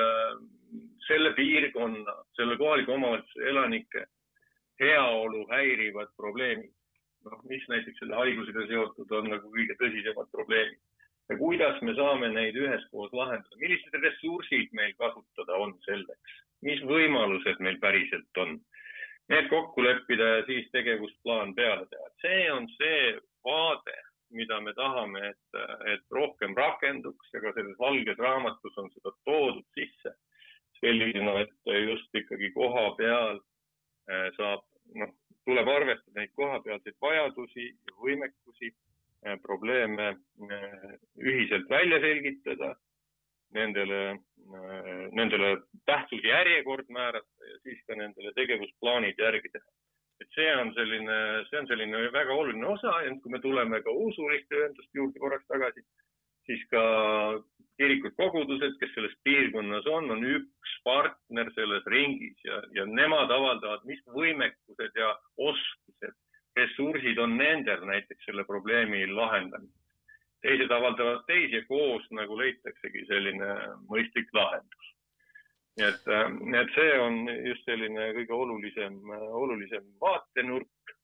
selle 1.07 1.31
piirkonna, 1.37 2.15
selle 2.35 2.57
kohaliku 2.59 2.97
omavalitsuse 2.97 3.49
elanike 3.49 4.07
heaolu 4.81 5.45
häirivad 5.49 6.11
probleemid. 6.17 6.73
Noh, 7.31 7.41
mis 7.49 7.65
näiteks 7.71 8.01
selle 8.01 8.15
haigusega 8.19 8.67
seotud 8.71 9.11
on 9.19 9.29
nagu 9.33 9.51
kõige 9.53 9.75
tõsisemad 9.81 10.31
probleemid? 10.33 10.79
Ja 11.29 11.35
kuidas 11.37 11.81
me 11.83 11.93
saame 11.95 12.29
neid 12.31 12.55
üheskoos 12.55 13.11
lahendada, 13.11 13.59
millised 13.59 13.95
ressursid 13.99 14.71
meil 14.79 14.93
kasutada 15.01 15.57
on 15.59 15.73
selleks, 15.83 16.35
mis 16.63 16.79
võimalused 16.87 17.59
meil 17.63 17.79
päriselt 17.83 18.43
on. 18.43 18.55
Need 19.27 19.49
kokku 19.51 19.83
leppida 19.83 20.27
ja 20.37 20.45
siis 20.47 20.69
tegevusplaan 20.71 21.51
peale 21.55 21.83
teha, 21.91 22.07
see 22.23 22.45
on 22.51 22.69
see 22.77 23.17
vaade, 23.43 23.97
mida 24.31 24.61
me 24.63 24.71
tahame, 24.77 25.33
et, 25.33 25.59
et 25.91 26.15
rohkem 26.15 26.55
rakenduks 26.55 27.35
ja 27.35 27.43
ka 27.43 27.51
selles 27.57 27.75
valges 27.79 28.19
raamatus 28.23 28.79
on 28.79 28.87
seda 28.95 29.11
toodud 29.27 29.67
sisse. 29.75 30.15
Sellisena, 30.79 31.39
et 31.41 31.71
just 31.89 32.15
ikkagi 32.15 32.51
koha 32.53 32.91
peal 32.99 33.39
eh, 34.13 34.27
saab, 34.37 34.63
noh, 34.95 35.11
tuleb 35.47 35.67
arvestada 35.71 36.19
neid 36.19 36.35
kohapealseid 36.35 36.99
vajadusi 37.01 37.69
ja 37.71 37.95
võimekusi 38.03 38.73
Äh, 39.25 39.37
probleeme 39.41 40.07
äh, 40.07 40.93
ühiselt 41.17 41.69
välja 41.69 41.97
selgitada, 41.99 42.75
nendele, 43.53 44.01
äh, 44.11 45.07
nendele 45.11 45.55
tähtsuse 45.89 46.27
järjekord 46.27 46.85
määrata 46.93 47.49
ja 47.49 47.57
siis 47.63 47.81
ka 47.87 47.97
nendele 47.97 48.31
tegevusplaanid 48.37 49.17
järgi 49.17 49.49
teha. 49.55 49.65
et 50.21 50.29
see 50.33 50.53
on 50.57 50.71
selline, 50.73 51.15
see 51.49 51.59
on 51.59 51.67
selline 51.69 51.97
väga 52.13 52.33
oluline 52.33 52.65
osa 52.65 52.93
ja 53.05 53.11
kui 53.21 53.31
me 53.31 53.39
tuleme 53.41 53.81
ka 53.85 53.91
usuliste 53.91 54.55
ühenduste 54.55 54.97
juurde 54.97 55.19
korraks 55.19 55.45
tagasi, 55.47 55.83
siis 56.45 56.63
ka 56.71 56.81
kirikud, 57.77 58.13
kogudused, 58.17 58.77
kes 58.79 58.93
selles 58.95 59.13
piirkonnas 59.23 59.85
on, 59.91 60.11
on 60.11 60.23
üks 60.25 60.77
partner 60.83 61.49
selles 61.55 61.85
ringis 61.93 62.37
ja, 62.45 62.61
ja 62.73 62.85
nemad 62.89 63.31
avaldavad, 63.31 63.85
mis 63.89 64.01
võimekused 64.13 64.97
ja 64.97 65.11
oskused 65.37 66.15
ressursid 66.57 67.19
on 67.21 67.37
nendel 67.37 67.85
näiteks 67.85 68.25
selle 68.25 68.45
probleemi 68.47 69.05
lahendamiseks. 69.11 69.83
teised 70.41 70.71
avaldavad 70.71 71.23
teisi 71.27 71.55
ja 71.55 71.65
koos 71.67 72.05
nagu 72.13 72.37
leitaksegi 72.37 73.05
selline 73.09 73.49
mõistlik 73.91 74.29
lahendus. 74.33 74.93
nii 75.77 75.87
et, 75.87 76.07
äh, 76.17 76.29
et 76.61 76.75
see 76.75 76.93
on 76.99 77.17
just 77.49 77.65
selline 77.69 78.11
kõige 78.19 78.33
olulisem, 78.33 78.99
olulisem 79.43 79.83
vaatenurk. 80.01 80.96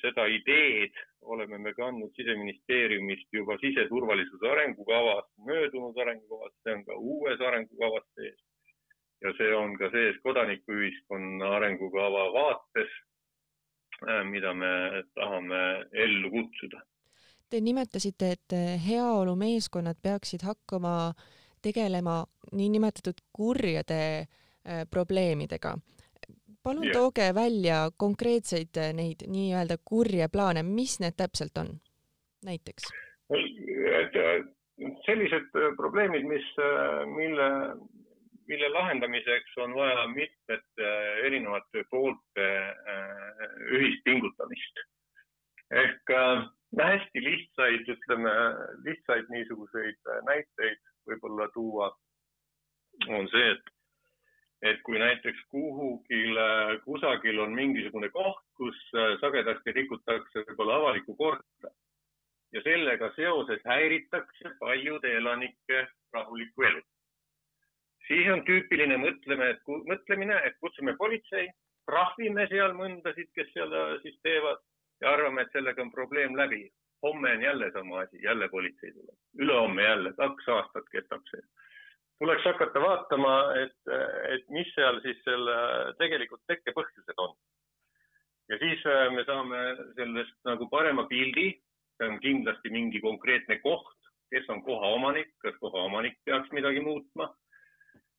Seda 0.00 0.26
ideed 0.28 0.92
oleme 1.22 1.58
me 1.58 1.72
kandnud 1.72 2.12
siseministeeriumist 2.16 3.32
juba 3.32 3.56
siseturvalisuse 3.62 4.50
arengukavas, 4.50 5.24
möödunud 5.46 5.96
arengukavas, 5.96 6.52
see 6.62 6.74
on 6.74 6.84
ka 6.84 6.98
uues 6.98 7.40
arengukavas 7.40 8.04
sees 8.14 8.36
ja 9.24 9.32
see 9.38 9.54
on 9.56 9.78
ka 9.80 9.88
sees 9.94 10.20
kodanikuühiskonna 10.26 11.54
arengukava 11.56 12.26
vaates 12.36 12.92
Äh, 14.02 14.24
mida 14.24 14.54
me 14.54 14.66
tahame 15.14 15.86
ellu 15.92 16.30
kutsuda. 16.30 16.82
Te 17.50 17.60
nimetasite, 17.60 18.30
et 18.34 18.54
heaolumeeskonnad 18.86 20.00
peaksid 20.02 20.42
hakkama 20.42 21.14
tegelema 21.62 22.24
niinimetatud 22.52 23.20
kurjade 23.32 24.26
probleemidega. 24.90 25.76
Palun 26.64 26.88
yeah. 26.88 26.96
tooge 26.96 27.28
välja 27.36 27.78
konkreetseid 27.96 28.80
neid 28.96 29.26
nii-öelda 29.28 29.76
kurje 29.84 30.28
plaane, 30.32 30.62
mis 30.66 30.98
need 31.00 31.16
täpselt 31.16 31.58
on, 31.60 31.74
näiteks? 32.44 32.90
sellised 35.06 35.52
probleemid, 35.76 36.24
mis, 36.28 36.46
mille 37.14 37.48
mille 38.48 38.68
lahendamiseks 38.68 39.58
on 39.58 39.74
vaja 39.74 40.08
mitmete 40.08 40.88
erinevate 41.26 41.84
poolte 41.90 42.48
äh, 42.94 43.44
ühist 43.72 44.04
pingutamist. 44.04 44.82
ehk 45.70 46.10
hästi 46.80 47.22
lihtsaid, 47.24 47.88
ütleme, 47.88 48.32
lihtsaid 48.84 49.30
niisuguseid 49.32 50.10
näiteid 50.28 50.80
võib-olla 51.08 51.48
tuua 51.54 51.88
on 53.08 53.28
see, 53.32 53.50
et, 53.54 53.72
et 54.64 54.80
kui 54.82 54.98
näiteks 54.98 55.42
kuhugile, 55.52 56.78
kusagil 56.84 57.38
on 57.44 57.52
mingisugune 57.54 58.08
koht, 58.14 58.44
kus 58.56 58.78
äh, 58.96 59.14
sagedasti 59.20 59.76
rikutakse 59.76 60.44
võib-olla 60.48 60.80
avalikku 60.80 61.16
korda 61.20 61.72
ja 62.54 62.62
sellega 62.64 63.10
seoses 63.16 63.62
häiritakse 63.68 64.56
paljude 64.60 65.16
elanike 65.20 65.86
rahulikku 66.14 66.68
elu 66.70 66.84
siis 68.08 68.30
on 68.32 68.44
tüüpiline 68.48 68.96
mõtleme, 69.00 69.50
et 69.54 69.74
mõtlemine, 69.88 70.38
et 70.46 70.56
kutsume 70.60 70.94
politsei, 71.00 71.48
trahvime 71.88 72.46
seal 72.52 72.76
mõndasid, 72.76 73.30
kes 73.36 73.50
seal 73.52 73.74
siis 74.02 74.16
teevad 74.26 74.60
ja 75.02 75.12
arvame, 75.16 75.44
et 75.44 75.52
sellega 75.56 75.82
on 75.82 75.92
probleem 75.92 76.36
läbi. 76.36 76.70
homme 77.04 77.32
on 77.36 77.42
jälle 77.42 77.70
sama 77.72 77.98
asi, 78.00 78.22
jälle 78.22 78.48
politsei 78.48 78.92
tuleb, 78.92 79.16
ülehomme 79.38 79.82
jälle, 79.82 80.12
kaks 80.16 80.48
aastat 80.48 80.86
kestab 80.92 81.20
see. 81.30 81.42
tuleks 82.18 82.44
hakata 82.44 82.80
vaatama, 82.80 83.34
et, 83.62 83.73
seal 84.84 85.00
siis 85.04 85.20
selle 85.24 85.58
tegelikult 85.98 86.44
tekkepõhjused 86.50 87.20
on. 87.24 87.36
ja 88.52 88.58
siis 88.60 88.84
äh, 88.86 89.08
me 89.16 89.24
saame 89.24 89.60
sellest 89.96 90.36
nagu 90.44 90.68
parema 90.68 91.06
pildi, 91.08 91.48
see 91.96 92.10
on 92.10 92.20
kindlasti 92.20 92.72
mingi 92.74 93.00
konkreetne 93.00 93.56
koht, 93.64 93.96
kes 94.34 94.48
on 94.52 94.60
koha 94.66 94.92
omanik, 94.98 95.32
kas 95.40 95.56
koha 95.62 95.86
omanik 95.88 96.18
peaks 96.28 96.52
midagi 96.52 96.82
muutma 96.84 97.30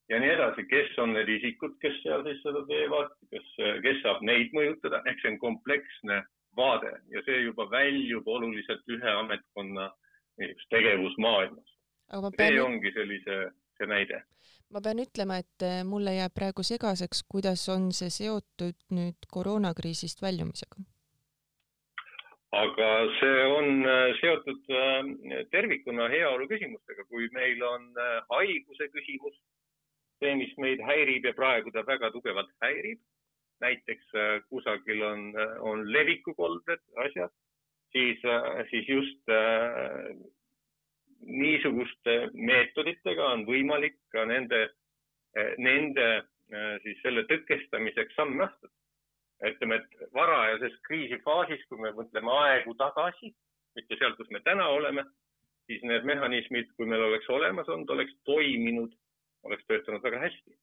ja 0.09 0.19
nii 0.21 0.31
edasi, 0.33 0.65
kes 0.69 0.97
on 1.01 1.13
need 1.13 1.29
isikud, 1.37 1.77
kes 1.83 1.97
seal 2.03 2.23
siis 2.25 2.41
seda 2.45 2.63
teevad, 2.69 3.13
kes, 3.33 3.51
kes 3.85 4.01
saab 4.03 4.23
neid 4.25 4.53
mõjutada, 4.57 5.01
ehk 5.09 5.21
see 5.21 5.33
on 5.33 5.39
kompleksne 5.43 6.21
vaade 6.57 6.91
ja 7.13 7.23
see 7.27 7.43
juba 7.45 7.67
väljub 7.71 8.27
oluliselt 8.27 8.85
ühe 8.97 9.15
ametkonna 9.21 9.89
tegevusmaailmas. 10.71 11.75
See 12.37 12.61
ongi 12.61 12.91
sellise, 12.95 13.37
see 13.77 13.89
näide. 13.89 14.21
Ma 14.75 14.81
pean 14.83 14.99
ütlema, 14.99 15.39
et 15.39 15.63
eh, 15.63 15.83
mulle 15.87 16.17
jääb 16.17 16.35
praegu 16.35 16.65
segaseks, 16.67 17.23
kuidas 17.31 17.63
on 17.71 17.89
see 17.95 18.11
seotud 18.11 18.75
nüüd 18.97 19.29
koroonakriisist 19.31 20.21
väljumisega? 20.25 20.83
aga 22.55 22.89
see 23.19 23.39
on 23.51 23.81
eh, 23.83 24.13
seotud 24.19 24.69
eh, 24.83 25.41
tervikuna 25.51 26.11
heaolu 26.11 26.47
küsimustega, 26.51 27.07
kui 27.09 27.27
meil 27.35 27.63
on 27.67 27.91
haiguse 28.29 28.91
küsimus 28.93 29.35
see, 30.19 30.35
mis 30.39 30.53
meid 30.61 30.83
häirib 30.85 31.27
ja 31.27 31.33
praegu 31.37 31.71
ta 31.73 31.83
väga 31.87 32.11
tugevalt 32.13 32.51
häirib, 32.63 33.01
näiteks 33.63 34.15
äh, 34.15 34.37
kusagil 34.49 35.03
on, 35.03 35.27
äh, 35.39 35.57
on 35.63 35.85
levikukolded, 35.91 36.81
asjad, 37.05 37.33
siis, 37.95 38.23
äh, 38.25 38.63
siis 38.71 38.89
just 38.89 39.31
äh, 39.31 40.11
niisuguste 41.21 42.15
meetoditega 42.33 43.27
on 43.33 43.45
võimalik 43.47 43.97
ka 44.13 44.25
nende, 44.25 44.61
nende 45.57 46.07
siis 46.83 46.99
selle 47.01 47.25
tõkestamiseks 47.29 48.15
samme 48.15 48.43
astuda. 48.45 48.73
ütleme, 49.45 49.75
et 49.75 50.13
varajases 50.13 50.75
kriisifaasis, 50.87 51.65
kui 51.69 51.77
me 51.77 51.91
mõtleme 51.91 52.31
aegu 52.31 52.73
tagasi, 52.79 53.33
mitte 53.75 53.97
seal, 53.99 54.15
kus 54.15 54.29
me 54.31 54.39
täna 54.39 54.67
oleme, 54.71 55.03
siis 55.67 55.83
need 55.83 56.05
mehhanismid, 56.07 56.69
kui 56.77 56.87
meil 56.87 57.03
oleks 57.03 57.27
olemas 57.29 57.67
olnud, 57.69 57.89
oleks 57.89 58.15
toiminud 58.23 58.93
oleks 59.45 59.65
töötanud 59.67 60.03
väga 60.03 60.19
hästi. 60.19 60.57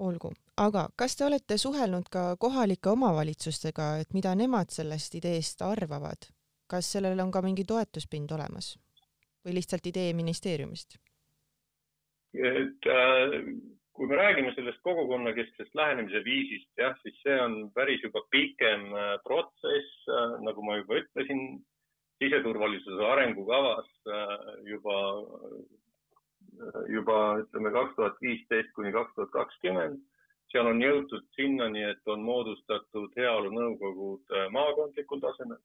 olgu, 0.00 0.30
aga 0.56 0.86
kas 0.96 1.16
te 1.16 1.24
olete 1.26 1.58
suhelnud 1.60 2.06
ka 2.10 2.36
kohalike 2.40 2.88
omavalitsustega, 2.88 3.88
et 4.00 4.14
mida 4.16 4.32
nemad 4.34 4.72
sellest 4.72 5.14
ideest 5.14 5.62
arvavad? 5.62 6.30
Kas 6.70 6.92
sellel 6.94 7.20
on 7.20 7.32
ka 7.34 7.42
mingi 7.44 7.66
toetuspind 7.66 8.32
olemas 8.36 8.74
või 9.44 9.58
lihtsalt 9.58 9.86
idee 9.90 10.12
ministeeriumist? 10.16 10.98
et 12.30 12.86
äh, 12.86 13.40
kui 14.00 14.06
me 14.08 14.16
räägime 14.16 14.52
sellest 14.54 14.78
kogukonnakesksest 14.86 15.74
lähenemise 15.74 16.22
viisist, 16.24 16.70
jah, 16.78 16.94
siis 17.02 17.16
see 17.24 17.34
on 17.42 17.56
päris 17.74 18.00
juba 18.06 18.22
pikem 18.30 18.86
äh, 18.94 19.16
protsess 19.26 20.06
äh,, 20.08 20.36
nagu 20.46 20.62
ma 20.64 20.78
juba 20.78 21.00
ütlesin, 21.02 21.42
siseturvalisuse 22.20 23.06
arengukavas 23.06 23.90
äh, 24.08 24.36
juba, 24.68 24.96
juba 26.88 27.18
ütleme 27.42 27.72
kaks 27.76 27.96
tuhat 27.96 28.22
viisteist 28.22 28.72
kuni 28.76 28.92
kaks 28.92 29.14
tuhat 29.16 29.34
kakskümmend. 29.36 30.00
seal 30.50 30.66
on 30.66 30.80
jõutud 30.82 31.26
sinnani, 31.36 31.84
et 31.92 32.08
on 32.10 32.24
moodustatud 32.26 33.12
heaolunõukogud 33.16 34.32
äh, 34.34 34.48
maakondlikul 34.56 35.20
tasemel. 35.22 35.60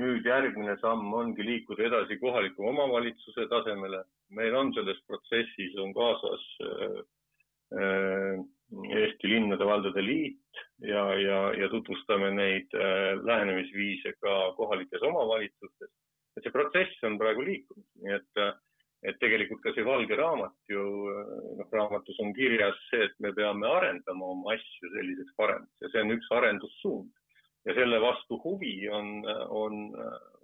Nüüd 0.00 0.26
järgmine 0.26 0.76
samm 0.80 1.12
ongi 1.14 1.44
liikuda 1.46 1.86
edasi 1.88 2.18
kohaliku 2.18 2.68
omavalitsuse 2.68 3.48
tasemele. 3.48 4.04
meil 4.30 4.54
on 4.54 4.72
selles 4.74 4.98
protsessis 5.06 5.76
on 5.78 5.92
kaasas 5.94 6.44
Eesti 8.72 9.28
Linnade-Valdade 9.28 10.02
Liit 10.02 10.40
ja, 10.80 11.04
ja, 11.18 11.38
ja 11.54 11.68
tutvustame 11.68 12.30
neid 12.34 12.74
äh, 12.74 13.14
lähenemisviise 13.24 14.14
ka 14.20 14.52
kohalikes 14.56 15.02
omavalitsustes. 15.02 15.90
et 16.36 16.42
see 16.42 16.50
protsess 16.50 17.04
on 17.06 17.18
praegu 17.18 17.44
liikunud, 17.46 17.84
nii 18.02 18.14
et, 18.16 18.40
äh, 18.42 18.54
et 19.06 19.18
tegelikult 19.22 19.60
ka 19.62 19.70
see 19.76 19.84
valge 19.86 20.16
raamat 20.18 20.56
ju, 20.72 20.86
äh, 21.12 21.34
noh, 21.60 21.68
raamatus 21.78 22.18
on 22.24 22.32
kirjas 22.34 22.80
see, 22.88 23.04
et 23.06 23.14
me 23.22 23.32
peame 23.36 23.68
arendama 23.70 24.32
oma 24.34 24.56
asju 24.56 24.90
selliseks 24.96 25.36
paremaks 25.38 25.84
ja 25.84 25.92
see 25.92 26.02
on 26.02 26.16
üks 26.16 26.32
arendussuund. 26.40 27.12
Ja 27.64 27.74
selle 27.74 28.00
vastu 28.00 28.38
huvi 28.44 28.88
on, 28.88 29.10
on, 29.48 29.82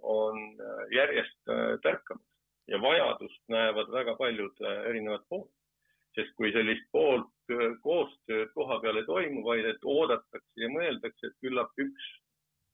on 0.01 0.43
järjest 0.93 1.53
tärkamas 1.83 2.27
ja 2.67 2.81
vajadust 2.81 3.41
näevad 3.49 3.91
väga 3.93 4.15
paljud 4.15 4.63
erinevad 4.89 5.25
pooled 5.29 5.51
sest 6.15 6.33
kui 6.39 6.51
sellist 6.55 6.87
poolt 6.91 7.29
koostööd 7.83 8.51
koha 8.55 8.79
peal 8.83 8.99
ei 8.99 9.07
toimu, 9.07 9.43
vaid 9.45 9.67
et 9.67 9.85
oodatakse 9.87 10.63
ja 10.63 10.69
mõeldakse, 10.71 11.29
et 11.29 11.37
küllap 11.43 11.71
üks 11.81 12.09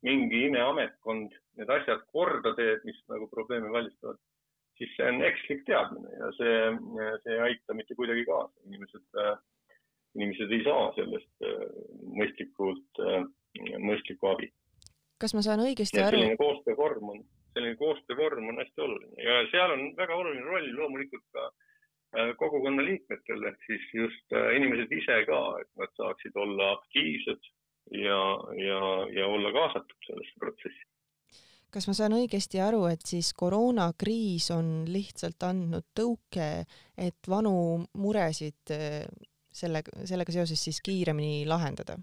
mingi 0.05 0.43
imeametkond 0.47 1.33
need 1.57 1.73
asjad 1.73 2.03
korda 2.13 2.53
teeb, 2.57 2.83
mis 2.85 2.99
nagu 3.11 3.27
probleeme 3.31 3.71
valmistavad, 3.73 4.19
siis 4.77 4.93
see 4.95 5.09
on 5.09 5.23
ekslik 5.25 5.63
teadmine 5.69 6.13
ja 6.19 6.31
see, 6.37 6.57
see 7.23 7.35
ei 7.35 7.43
aita 7.49 7.77
mitte 7.77 7.97
kuidagi 7.97 8.25
kaasa. 8.29 8.53
inimesed, 8.69 9.21
inimesed 10.17 10.53
ei 10.53 10.63
saa 10.65 10.91
sellest 10.97 11.47
mõistlikult, 12.17 13.03
mõistlikku 13.83 14.31
abi. 14.31 14.51
kas 15.21 15.33
ma 15.37 15.43
saan 15.45 15.63
õigesti 15.65 16.01
aru? 16.01 16.17
selline 16.17 16.39
koostöövorm 16.41 17.13
on, 17.13 17.23
selline 17.53 17.75
koostöövorm 17.79 18.49
on 18.51 18.59
hästi 18.63 18.85
oluline 18.87 19.29
ja 19.29 19.39
seal 19.51 19.75
on 19.77 19.87
väga 19.97 20.15
oluline 20.15 20.45
roll 20.45 20.73
loomulikult 20.79 21.25
ka 21.37 21.45
äh, 21.47 22.33
kogukonna 22.41 22.85
liikmetel 22.85 23.47
ehk 23.51 23.69
siis 23.69 23.87
just 23.93 24.35
äh, 24.35 24.51
inimesed 24.59 24.91
ise 25.01 25.21
ka, 25.29 25.41
et 25.61 25.71
nad 25.81 25.95
saaksid 26.01 26.35
olla 26.35 26.73
aktiivsed 26.77 27.49
ja, 27.91 28.21
ja, 28.67 28.81
ja 29.19 29.27
olla 29.27 29.51
kaasatud 29.51 30.07
sellesse 30.07 30.39
protsessi. 30.39 30.83
kas 31.71 31.87
ma 31.87 31.93
saan 31.93 32.15
õigesti 32.17 32.61
aru, 32.63 32.85
et 32.91 33.03
siis 33.05 33.33
koroonakriis 33.37 34.51
on 34.55 34.69
lihtsalt 34.89 35.43
andnud 35.43 35.87
tõuke, 35.95 36.51
et 36.97 37.29
vanu 37.29 37.57
muresid 37.99 38.75
äh, 38.75 39.03
sellega, 39.53 40.05
sellega 40.05 40.35
seoses 40.35 40.63
siis 40.63 40.81
kiiremini 40.85 41.45
lahendada? 41.49 41.97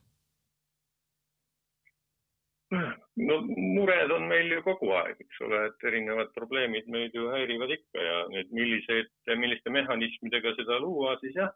No 3.28 3.40
mured 3.46 4.10
on 4.14 4.26
meil 4.30 4.50
ju 4.52 4.62
kogu 4.66 4.90
aeg, 4.98 5.20
eks 5.20 5.42
ole, 5.46 5.60
et 5.68 5.87
erinevad 5.90 6.32
probleemid 6.37 6.88
meid 6.92 7.14
ju 7.14 7.28
häirivad 7.32 7.72
ikka 7.76 8.06
ja 8.08 8.16
need, 8.32 8.50
milliseid, 8.56 9.10
milliste 9.38 9.72
mehhanismidega 9.74 10.54
seda 10.58 10.80
luua, 10.82 11.16
siis 11.22 11.37
jah, 11.38 11.52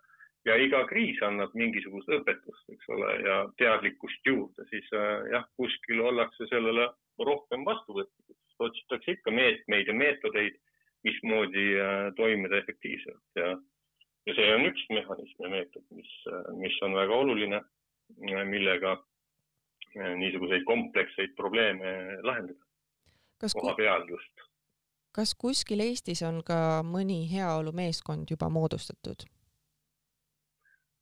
ja 0.46 0.56
iga 0.60 0.84
kriis 0.90 1.18
annab 1.26 1.54
mingisugust 1.58 2.10
õpetust, 2.18 2.66
eks 2.74 2.92
ole, 2.94 3.14
ja 3.24 3.38
teadlikkust 3.60 4.30
juurde, 4.30 4.66
siis 4.72 4.86
äh, 4.96 5.30
jah, 5.32 5.46
kuskil 5.60 6.04
ollakse 6.10 6.48
sellele 6.52 6.88
rohkem 7.18 7.66
vastuvõtlikud, 7.68 8.38
otsitakse 8.68 9.16
ikka 9.16 9.34
meetmeid 9.34 9.90
ja 9.90 9.96
meetodeid, 9.96 10.60
mismoodi 11.06 11.66
äh, 11.78 12.08
toimida 12.18 12.58
efektiivselt 12.58 13.38
ja, 13.38 13.52
ja 14.26 14.38
see 14.38 14.54
on 14.54 14.66
üks 14.70 14.86
mehhanism 14.94 15.44
ja 15.46 15.52
meetod, 15.52 15.84
mis, 15.94 16.14
äh, 16.30 16.48
mis 16.58 16.78
on 16.86 16.96
väga 16.98 17.20
oluline, 17.24 17.62
millega 18.48 18.96
niisuguseid 19.94 20.64
kompleksseid 20.66 21.34
probleeme 21.36 22.18
lahendada. 22.22 22.64
koha 23.52 23.74
peal 23.74 24.06
just. 24.08 24.46
kas 25.12 25.34
kuskil 25.34 25.80
Eestis 25.80 26.22
on 26.22 26.42
ka 26.44 26.82
mõni 26.84 27.24
heaolumeeskond 27.32 28.30
juba 28.30 28.48
moodustatud? 28.48 29.26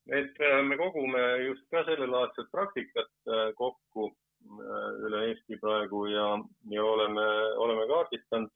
et 0.09 0.39
äh, 0.41 0.63
me 0.63 0.77
kogume 0.79 1.23
just 1.47 1.67
ka 1.71 1.83
sellelaadset 1.87 2.51
praktikat 2.53 3.11
äh, 3.27 3.49
kokku 3.59 4.11
äh, 4.11 4.91
üle 5.09 5.23
Eesti 5.31 5.59
praegu 5.63 6.07
ja, 6.11 6.29
ja 6.71 6.85
oleme, 6.85 7.27
oleme 7.65 7.89
kaardistanud 7.91 8.53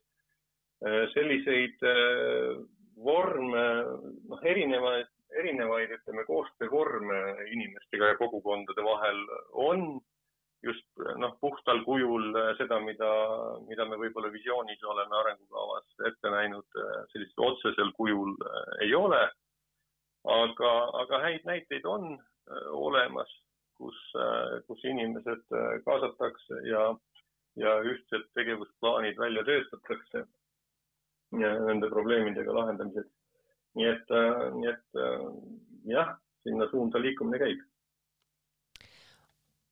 selliseid 1.13 1.83
vorme, 3.05 3.65
noh, 4.31 4.39
erinevaid, 4.49 5.11
erinevaid, 5.37 5.91
ütleme, 5.93 6.23
koostöövorme 6.25 7.19
inimestega 7.53 8.07
ja 8.09 8.15
kogukondade 8.17 8.81
vahel 8.87 9.19
on 9.53 9.83
just 10.63 11.05
noh, 11.17 11.35
puhtal 11.41 11.83
kujul 11.85 12.35
seda, 12.57 12.79
mida, 12.85 13.11
mida 13.67 13.85
me 13.89 13.97
võib-olla 13.97 14.29
visioonis 14.33 14.83
oleme 14.83 15.17
arengukavas 15.17 16.07
ette 16.09 16.33
näinud, 16.33 16.81
sellisel 17.13 17.47
otsesel 17.47 17.93
kujul 17.97 18.35
ei 18.85 18.93
ole 18.95 19.23
aga, 20.23 20.71
aga 21.03 21.21
häid 21.25 21.45
näiteid 21.45 21.85
on 21.85 22.13
äh, 22.13 22.67
olemas, 22.73 23.31
kus, 23.77 23.97
äh, 24.15 24.59
kus 24.67 24.83
inimesed 24.85 25.55
äh, 25.55 25.79
kaasatakse 25.85 26.61
ja, 26.69 26.83
ja 27.57 27.79
ühtsed 27.81 28.29
tegevusplaanid 28.37 29.17
välja 29.17 29.43
töötatakse 29.47 30.27
nende 31.31 31.87
probleemidega 31.89 32.53
lahendamiseks. 32.53 33.11
nii 33.79 33.85
et, 33.87 34.09
nii 34.51 34.67
et 34.67 34.97
jah, 35.87 36.09
sinna 36.43 36.65
suunda 36.67 36.99
liikumine 36.99 37.37
käib 37.39 37.61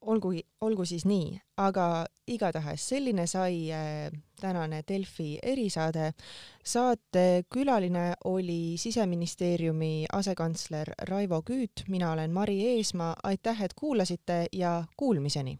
olgu, 0.08 0.32
olgu 0.62 0.86
siis 0.86 1.06
nii, 1.08 1.40
aga 1.58 2.06
igatahes 2.28 2.88
selline 2.92 3.26
sai 3.28 3.72
äh, 3.72 4.12
tänane 4.42 4.84
Delfi 4.88 5.40
erisaade. 5.44 6.12
saate 6.64 7.44
külaline 7.54 8.14
oli 8.26 8.78
siseministeeriumi 8.78 10.06
asekantsler 10.14 10.94
Raivo 11.02 11.42
Küüt, 11.42 11.88
mina 11.88 12.12
olen 12.12 12.32
Mari 12.32 12.62
Eesmaa, 12.76 13.16
aitäh, 13.24 13.62
et 13.62 13.74
kuulasite 13.74 14.46
ja 14.52 14.84
kuulmiseni 14.98 15.60